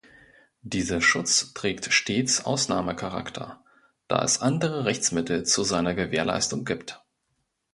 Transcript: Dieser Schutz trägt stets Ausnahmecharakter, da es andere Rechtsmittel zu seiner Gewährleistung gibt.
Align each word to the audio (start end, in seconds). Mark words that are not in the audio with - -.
Dieser 0.63 0.99
Schutz 0.99 1.53
trägt 1.53 1.93
stets 1.93 2.43
Ausnahmecharakter, 2.43 3.63
da 4.07 4.23
es 4.23 4.41
andere 4.41 4.85
Rechtsmittel 4.85 5.43
zu 5.45 5.63
seiner 5.63 5.93
Gewährleistung 5.93 6.65
gibt. 6.65 6.99